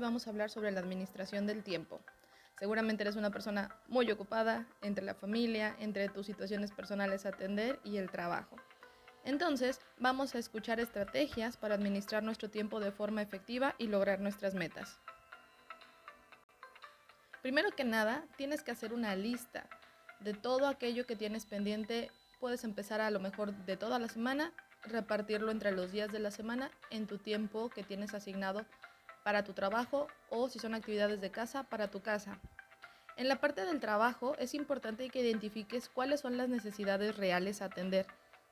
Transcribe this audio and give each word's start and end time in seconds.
vamos 0.00 0.26
a 0.26 0.30
hablar 0.30 0.50
sobre 0.50 0.70
la 0.70 0.80
administración 0.80 1.46
del 1.46 1.62
tiempo. 1.62 2.00
Seguramente 2.58 3.02
eres 3.02 3.16
una 3.16 3.30
persona 3.30 3.74
muy 3.88 4.10
ocupada 4.10 4.66
entre 4.82 5.04
la 5.04 5.14
familia, 5.14 5.76
entre 5.78 6.08
tus 6.08 6.26
situaciones 6.26 6.72
personales 6.72 7.26
a 7.26 7.30
atender 7.30 7.80
y 7.84 7.98
el 7.98 8.10
trabajo. 8.10 8.56
Entonces, 9.24 9.80
vamos 9.98 10.34
a 10.34 10.38
escuchar 10.38 10.80
estrategias 10.80 11.56
para 11.56 11.74
administrar 11.74 12.22
nuestro 12.22 12.48
tiempo 12.48 12.80
de 12.80 12.92
forma 12.92 13.22
efectiva 13.22 13.74
y 13.76 13.88
lograr 13.88 14.20
nuestras 14.20 14.54
metas. 14.54 14.98
Primero 17.42 17.70
que 17.70 17.84
nada, 17.84 18.24
tienes 18.36 18.62
que 18.62 18.70
hacer 18.70 18.92
una 18.92 19.14
lista 19.16 19.68
de 20.20 20.32
todo 20.32 20.66
aquello 20.66 21.06
que 21.06 21.16
tienes 21.16 21.44
pendiente. 21.44 22.10
Puedes 22.40 22.64
empezar 22.64 23.00
a 23.00 23.10
lo 23.10 23.20
mejor 23.20 23.52
de 23.52 23.76
toda 23.76 23.98
la 23.98 24.08
semana, 24.08 24.52
repartirlo 24.84 25.50
entre 25.50 25.72
los 25.72 25.92
días 25.92 26.10
de 26.10 26.20
la 26.20 26.30
semana 26.30 26.70
en 26.90 27.06
tu 27.06 27.18
tiempo 27.18 27.68
que 27.68 27.82
tienes 27.82 28.14
asignado 28.14 28.64
para 29.26 29.42
tu 29.42 29.54
trabajo 29.54 30.06
o 30.30 30.48
si 30.48 30.60
son 30.60 30.72
actividades 30.72 31.20
de 31.20 31.32
casa, 31.32 31.64
para 31.64 31.88
tu 31.88 32.00
casa. 32.00 32.38
En 33.16 33.26
la 33.26 33.40
parte 33.40 33.64
del 33.64 33.80
trabajo 33.80 34.36
es 34.38 34.54
importante 34.54 35.10
que 35.10 35.20
identifiques 35.20 35.88
cuáles 35.88 36.20
son 36.20 36.36
las 36.36 36.48
necesidades 36.48 37.16
reales 37.16 37.60
a 37.60 37.64
atender, 37.64 38.06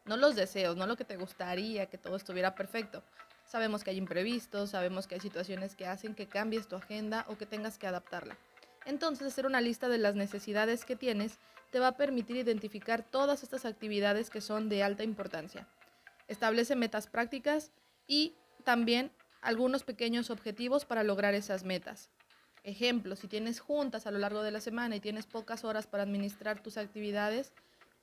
no 0.05 0.17
los 0.17 0.35
deseos, 0.35 0.77
no 0.77 0.89
lo 0.89 0.97
que 0.97 1.05
te 1.05 1.17
gustaría 1.17 1.87
que 1.87 1.97
todo 1.97 2.17
estuviera 2.17 2.57
perfecto. 2.57 3.05
Sabemos 3.47 3.85
que 3.85 3.91
hay 3.91 3.99
imprevistos, 3.99 4.71
sabemos 4.71 5.07
que 5.07 5.15
hay 5.15 5.21
situaciones 5.21 5.77
que 5.77 5.87
hacen 5.87 6.17
que 6.17 6.27
cambies 6.27 6.67
tu 6.67 6.75
agenda 6.75 7.25
o 7.29 7.39
que 7.39 7.47
tengas 7.47 7.79
que 7.79 7.87
adaptarla. 7.87 8.37
Entonces, 8.85 9.29
hacer 9.29 9.47
una 9.47 9.61
lista 9.61 9.89
de 9.89 9.99
las 9.99 10.17
necesidades 10.17 10.85
que 10.85 10.97
tienes 10.97 11.39
te 11.71 11.79
va 11.79 11.87
a 11.87 11.97
permitir 11.97 12.35
identificar 12.35 13.05
todas 13.05 13.45
estas 13.45 13.65
actividades 13.65 14.29
que 14.29 14.41
son 14.41 14.69
de 14.69 14.83
alta 14.83 15.05
importancia. 15.05 15.69
Establece 16.27 16.75
metas 16.75 17.07
prácticas 17.07 17.71
y 18.09 18.35
también 18.65 19.13
algunos 19.45 19.85
pequeños 19.85 20.31
objetivos 20.31 20.85
para 20.85 21.05
lograr 21.05 21.35
esas 21.35 21.65
metas. 21.65 22.11
Ejemplo, 22.65 23.15
si 23.15 23.29
tienes 23.29 23.61
juntas 23.61 24.07
a 24.07 24.11
lo 24.11 24.19
largo 24.19 24.43
de 24.43 24.51
la 24.51 24.61
semana 24.61 24.97
y 24.97 25.01
tienes 25.01 25.27
pocas 25.27 25.65
horas 25.65 25.87
para 25.87 26.03
administrar 26.03 26.63
tus 26.63 26.79
actividades, 26.79 27.53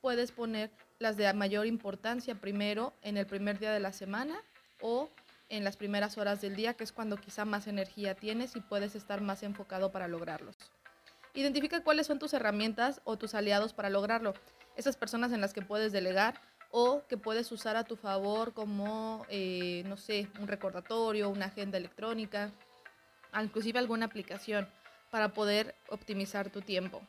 puedes 0.00 0.30
poner 0.30 0.70
las 1.00 1.16
de 1.16 1.32
mayor 1.32 1.66
importancia 1.66 2.36
primero 2.36 2.94
en 3.02 3.16
el 3.16 3.26
primer 3.26 3.58
día 3.58 3.72
de 3.72 3.80
la 3.80 3.92
semana 3.92 4.40
o 4.80 5.10
en 5.48 5.64
las 5.64 5.76
primeras 5.76 6.16
horas 6.16 6.40
del 6.40 6.54
día, 6.54 6.74
que 6.74 6.84
es 6.84 6.92
cuando 6.92 7.16
quizá 7.16 7.44
más 7.44 7.66
energía 7.66 8.14
tienes 8.14 8.54
y 8.54 8.60
puedes 8.60 8.94
estar 8.94 9.20
más 9.20 9.42
enfocado 9.42 9.90
para 9.90 10.06
lograrlos. 10.06 10.56
Identifica 11.34 11.82
cuáles 11.82 12.06
son 12.06 12.20
tus 12.20 12.32
herramientas 12.32 13.00
o 13.04 13.16
tus 13.16 13.34
aliados 13.34 13.72
para 13.72 13.90
lograrlo. 13.90 14.32
Esas 14.76 14.96
personas 14.96 15.32
en 15.32 15.40
las 15.40 15.52
que 15.52 15.62
puedes 15.62 15.90
delegar 15.92 16.40
o 16.72 17.06
que 17.06 17.18
puedes 17.18 17.52
usar 17.52 17.76
a 17.76 17.84
tu 17.84 17.96
favor 17.96 18.54
como, 18.54 19.26
eh, 19.28 19.84
no 19.86 19.98
sé, 19.98 20.26
un 20.40 20.48
recordatorio, 20.48 21.28
una 21.28 21.46
agenda 21.46 21.76
electrónica, 21.76 22.50
inclusive 23.40 23.78
alguna 23.78 24.06
aplicación 24.06 24.66
para 25.10 25.34
poder 25.34 25.74
optimizar 25.90 26.50
tu 26.50 26.62
tiempo. 26.62 27.02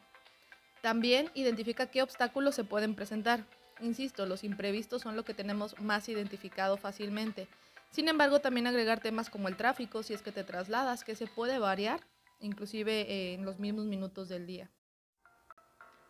También 0.82 1.32
identifica 1.34 1.88
qué 1.88 2.04
obstáculos 2.04 2.56
se 2.56 2.66
pueden 2.66 2.94
presentar. 2.94 3.46
Insisto, 3.80 4.26
los 4.26 4.44
imprevistos 4.44 5.02
son 5.02 5.16
lo 5.16 5.24
que 5.24 5.34
tenemos 5.34 5.80
más 5.80 6.10
identificado 6.10 6.76
fácilmente. 6.76 7.48
Sin 7.90 8.10
embargo, 8.10 8.42
también 8.42 8.68
agregar 8.68 9.00
temas 9.00 9.30
como 9.30 9.48
el 9.48 9.56
tráfico, 9.56 10.04
si 10.04 10.14
es 10.14 10.22
que 10.22 10.34
te 10.34 10.44
trasladas, 10.44 11.06
que 11.06 11.16
se 11.16 11.26
puede 11.26 11.58
variar, 11.58 12.02
inclusive 12.42 13.34
en 13.34 13.46
los 13.46 13.60
mismos 13.60 13.86
minutos 13.86 14.28
del 14.28 14.46
día. 14.46 14.70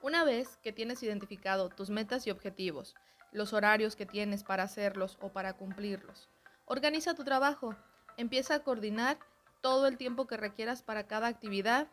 Una 0.02 0.24
vez 0.24 0.58
que 0.64 0.74
tienes 0.74 1.04
identificado 1.04 1.70
tus 1.70 1.92
metas 1.92 2.26
y 2.26 2.32
objetivos, 2.32 2.96
los 3.34 3.54
horarios 3.54 3.96
que 3.96 4.06
tienes 4.06 4.44
para 4.44 4.64
hacerlos 4.64 5.18
o 5.22 5.30
para 5.30 5.54
cumplirlos. 5.54 6.30
Organiza 6.66 7.14
tu 7.14 7.24
trabajo, 7.24 7.76
empieza 8.18 8.56
a 8.56 8.60
coordinar 8.60 9.18
todo 9.62 9.88
el 9.88 9.98
tiempo 9.98 10.28
que 10.28 10.38
requieras 10.38 10.82
para 10.82 11.08
cada 11.08 11.28
actividad. 11.28 11.88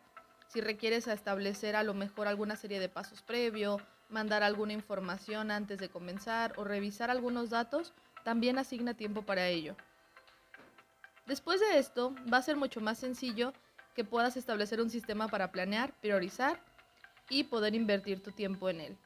Si 0.47 0.61
requieres 0.61 1.07
establecer 1.07 1.75
a 1.75 1.83
lo 1.83 1.93
mejor 1.93 2.27
alguna 2.27 2.55
serie 2.55 2.79
de 2.79 2.89
pasos 2.89 3.21
previo, 3.21 3.77
mandar 4.09 4.43
alguna 4.43 4.73
información 4.73 5.51
antes 5.51 5.79
de 5.79 5.89
comenzar 5.89 6.53
o 6.57 6.63
revisar 6.63 7.09
algunos 7.09 7.49
datos, 7.49 7.93
también 8.23 8.57
asigna 8.57 8.93
tiempo 8.93 9.23
para 9.23 9.47
ello. 9.47 9.75
Después 11.25 11.59
de 11.61 11.79
esto, 11.79 12.13
va 12.31 12.37
a 12.37 12.41
ser 12.41 12.57
mucho 12.57 12.81
más 12.81 12.97
sencillo 12.97 13.53
que 13.95 14.03
puedas 14.03 14.37
establecer 14.37 14.81
un 14.81 14.89
sistema 14.89 15.27
para 15.27 15.51
planear, 15.51 15.93
priorizar 16.01 16.61
y 17.29 17.45
poder 17.45 17.75
invertir 17.75 18.21
tu 18.21 18.31
tiempo 18.31 18.69
en 18.69 18.81
él. 18.81 18.97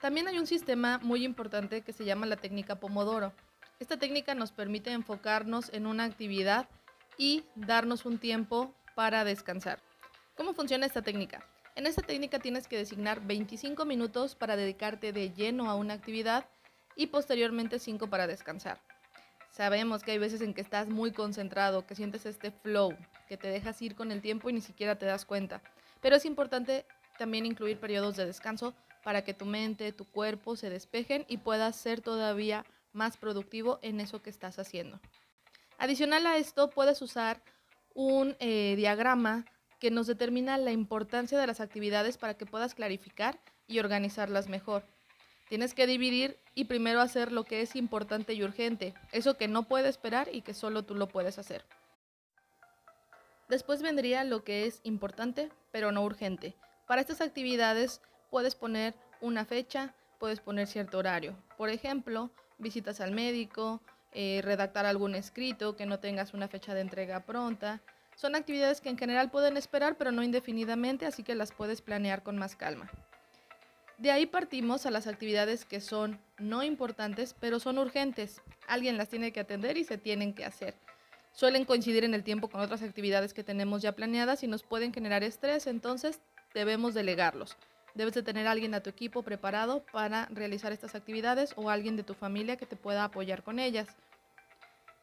También 0.00 0.28
hay 0.28 0.38
un 0.38 0.46
sistema 0.46 0.98
muy 1.02 1.24
importante 1.24 1.82
que 1.82 1.92
se 1.92 2.06
llama 2.06 2.24
la 2.24 2.36
técnica 2.36 2.76
Pomodoro. 2.76 3.34
Esta 3.80 3.98
técnica 3.98 4.34
nos 4.34 4.50
permite 4.50 4.92
enfocarnos 4.92 5.70
en 5.74 5.86
una 5.86 6.04
actividad 6.04 6.68
y 7.18 7.44
darnos 7.54 8.06
un 8.06 8.18
tiempo 8.18 8.74
para 8.94 9.24
descansar. 9.24 9.78
¿Cómo 10.36 10.54
funciona 10.54 10.86
esta 10.86 11.02
técnica? 11.02 11.44
En 11.76 11.86
esta 11.86 12.00
técnica 12.00 12.38
tienes 12.38 12.66
que 12.66 12.78
designar 12.78 13.20
25 13.26 13.84
minutos 13.84 14.34
para 14.34 14.56
dedicarte 14.56 15.12
de 15.12 15.34
lleno 15.34 15.70
a 15.70 15.74
una 15.74 15.94
actividad 15.94 16.46
y 16.96 17.08
posteriormente 17.08 17.78
5 17.78 18.08
para 18.08 18.26
descansar. 18.26 18.80
Sabemos 19.50 20.02
que 20.02 20.12
hay 20.12 20.18
veces 20.18 20.40
en 20.40 20.54
que 20.54 20.62
estás 20.62 20.88
muy 20.88 21.12
concentrado, 21.12 21.86
que 21.86 21.94
sientes 21.94 22.24
este 22.24 22.52
flow, 22.52 22.96
que 23.28 23.36
te 23.36 23.48
dejas 23.48 23.82
ir 23.82 23.94
con 23.94 24.12
el 24.12 24.22
tiempo 24.22 24.48
y 24.48 24.54
ni 24.54 24.62
siquiera 24.62 24.96
te 24.96 25.04
das 25.04 25.26
cuenta. 25.26 25.60
Pero 26.00 26.16
es 26.16 26.24
importante 26.24 26.86
también 27.18 27.44
incluir 27.44 27.78
periodos 27.78 28.16
de 28.16 28.24
descanso 28.24 28.74
para 29.02 29.22
que 29.22 29.34
tu 29.34 29.44
mente, 29.44 29.92
tu 29.92 30.04
cuerpo 30.04 30.56
se 30.56 30.70
despejen 30.70 31.24
y 31.28 31.38
puedas 31.38 31.76
ser 31.76 32.00
todavía 32.00 32.64
más 32.92 33.16
productivo 33.16 33.78
en 33.82 34.00
eso 34.00 34.22
que 34.22 34.30
estás 34.30 34.58
haciendo. 34.58 35.00
Adicional 35.78 36.26
a 36.26 36.36
esto, 36.36 36.70
puedes 36.70 37.00
usar 37.02 37.42
un 37.94 38.36
eh, 38.38 38.74
diagrama 38.76 39.46
que 39.78 39.90
nos 39.90 40.06
determina 40.06 40.58
la 40.58 40.72
importancia 40.72 41.38
de 41.38 41.46
las 41.46 41.60
actividades 41.60 42.18
para 42.18 42.34
que 42.34 42.46
puedas 42.46 42.74
clarificar 42.74 43.40
y 43.66 43.78
organizarlas 43.78 44.48
mejor. 44.48 44.84
Tienes 45.48 45.74
que 45.74 45.86
dividir 45.86 46.38
y 46.54 46.66
primero 46.66 47.00
hacer 47.00 47.32
lo 47.32 47.44
que 47.44 47.62
es 47.62 47.74
importante 47.74 48.34
y 48.34 48.44
urgente, 48.44 48.94
eso 49.10 49.36
que 49.36 49.48
no 49.48 49.64
puede 49.64 49.88
esperar 49.88 50.28
y 50.32 50.42
que 50.42 50.54
solo 50.54 50.84
tú 50.84 50.94
lo 50.94 51.08
puedes 51.08 51.38
hacer. 51.38 51.64
Después 53.48 53.82
vendría 53.82 54.22
lo 54.22 54.44
que 54.44 54.66
es 54.66 54.80
importante 54.84 55.50
pero 55.72 55.92
no 55.92 56.04
urgente. 56.04 56.54
Para 56.86 57.00
estas 57.00 57.20
actividades 57.20 58.00
puedes 58.30 58.54
poner 58.54 58.94
una 59.20 59.44
fecha, 59.44 59.94
puedes 60.18 60.40
poner 60.40 60.66
cierto 60.66 60.98
horario. 60.98 61.36
Por 61.56 61.68
ejemplo, 61.68 62.30
visitas 62.58 63.00
al 63.00 63.12
médico, 63.12 63.80
eh, 64.12 64.40
redactar 64.42 64.86
algún 64.86 65.14
escrito, 65.14 65.76
que 65.76 65.86
no 65.86 66.00
tengas 66.00 66.34
una 66.34 66.48
fecha 66.48 66.74
de 66.74 66.80
entrega 66.80 67.20
pronta. 67.20 67.80
Son 68.16 68.34
actividades 68.34 68.80
que 68.80 68.88
en 68.88 68.98
general 68.98 69.30
pueden 69.30 69.56
esperar, 69.56 69.96
pero 69.96 70.12
no 70.12 70.22
indefinidamente, 70.22 71.06
así 71.06 71.22
que 71.22 71.34
las 71.34 71.52
puedes 71.52 71.82
planear 71.82 72.22
con 72.22 72.38
más 72.38 72.56
calma. 72.56 72.90
De 73.98 74.10
ahí 74.10 74.24
partimos 74.24 74.86
a 74.86 74.90
las 74.90 75.06
actividades 75.06 75.66
que 75.66 75.80
son 75.80 76.18
no 76.38 76.62
importantes, 76.62 77.34
pero 77.38 77.60
son 77.60 77.78
urgentes. 77.78 78.40
Alguien 78.66 78.96
las 78.96 79.10
tiene 79.10 79.30
que 79.30 79.40
atender 79.40 79.76
y 79.76 79.84
se 79.84 79.98
tienen 79.98 80.32
que 80.32 80.44
hacer. 80.44 80.74
Suelen 81.32 81.64
coincidir 81.64 82.04
en 82.04 82.14
el 82.14 82.24
tiempo 82.24 82.48
con 82.48 82.60
otras 82.60 82.82
actividades 82.82 83.34
que 83.34 83.44
tenemos 83.44 83.82
ya 83.82 83.92
planeadas 83.92 84.42
y 84.42 84.48
nos 84.48 84.62
pueden 84.62 84.92
generar 84.92 85.22
estrés, 85.22 85.66
entonces 85.66 86.20
debemos 86.54 86.94
delegarlos. 86.94 87.56
Debes 87.94 88.14
de 88.14 88.22
tener 88.22 88.46
a 88.46 88.52
alguien 88.52 88.74
a 88.74 88.80
tu 88.80 88.90
equipo 88.90 89.22
preparado 89.22 89.84
para 89.92 90.26
realizar 90.26 90.72
estas 90.72 90.94
actividades 90.94 91.52
o 91.56 91.70
alguien 91.70 91.96
de 91.96 92.02
tu 92.02 92.14
familia 92.14 92.56
que 92.56 92.66
te 92.66 92.76
pueda 92.76 93.04
apoyar 93.04 93.42
con 93.42 93.58
ellas. 93.58 93.88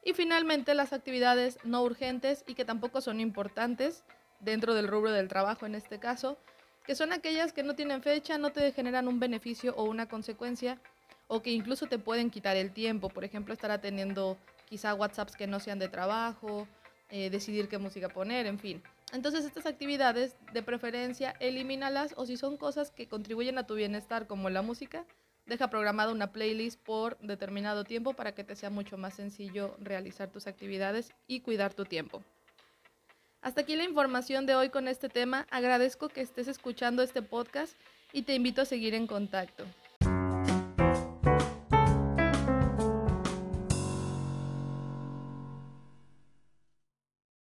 Y 0.04 0.14
finalmente 0.14 0.74
las 0.74 0.94
actividades 0.94 1.60
no 1.64 1.84
urgentes 1.84 2.44
y 2.48 2.56
que 2.56 2.66
tampoco 2.66 3.02
son 3.02 3.20
importantes 3.20 4.04
dentro 4.40 4.74
del 4.74 4.88
rubro 4.88 5.12
del 5.12 5.28
trabajo 5.28 5.66
en 5.66 5.76
este 5.76 6.00
caso, 6.00 6.38
que 6.86 6.96
son 6.96 7.12
aquellas 7.12 7.52
que 7.52 7.64
no 7.64 7.76
tienen 7.76 8.02
fecha, 8.02 8.38
no 8.38 8.52
te 8.52 8.72
generan 8.72 9.08
un 9.08 9.20
beneficio 9.20 9.76
o 9.76 9.84
una 9.84 10.08
consecuencia 10.08 10.80
o 11.28 11.42
que 11.42 11.52
incluso 11.52 11.88
te 11.88 12.00
pueden 12.00 12.30
quitar 12.30 12.56
el 12.56 12.72
tiempo, 12.72 13.10
por 13.10 13.26
ejemplo, 13.26 13.54
estar 13.54 13.72
atendiendo 13.72 14.38
quizá 14.70 14.94
WhatsApps 14.94 15.36
que 15.36 15.48
no 15.48 15.60
sean 15.60 15.80
de 15.80 15.90
trabajo, 15.90 16.68
eh, 17.10 17.30
decidir 17.30 17.68
qué 17.68 17.78
música 17.78 18.10
poner, 18.10 18.46
en 18.46 18.60
fin. 18.60 18.82
Entonces 19.14 19.46
estas 19.46 19.66
actividades 19.66 20.36
de 20.54 20.64
preferencia 20.64 21.34
elimínalas 21.40 22.14
o 22.18 22.26
si 22.26 22.36
son 22.38 22.58
cosas 22.58 22.92
que 22.92 23.08
contribuyen 23.08 23.58
a 23.58 23.66
tu 23.66 23.76
bienestar 23.76 24.28
como 24.28 24.50
la 24.50 24.62
música, 24.62 25.06
deja 25.46 25.70
programada 25.70 26.12
una 26.12 26.34
playlist 26.34 26.80
por 26.82 27.18
determinado 27.20 27.86
tiempo 27.86 28.14
para 28.14 28.34
que 28.34 28.44
te 28.44 28.56
sea 28.56 28.70
mucho 28.70 28.98
más 28.98 29.14
sencillo 29.14 29.76
realizar 29.80 30.30
tus 30.30 30.46
actividades 30.46 31.14
y 31.26 31.40
cuidar 31.40 31.74
tu 31.74 31.86
tiempo. 31.86 32.22
Hasta 33.42 33.62
aquí 33.62 33.78
la 33.78 33.86
información 33.86 34.46
de 34.46 34.56
hoy 34.56 34.70
con 34.70 34.90
este 34.90 35.08
tema. 35.08 35.48
Agradezco 35.50 36.10
que 36.10 36.22
estés 36.22 36.50
escuchando 36.50 37.02
este 37.02 37.22
podcast 37.22 37.74
y 38.12 38.24
te 38.24 38.36
invito 38.36 38.62
a 38.62 38.66
seguir 38.66 38.94
en 38.94 39.08
contacto. 39.08 39.64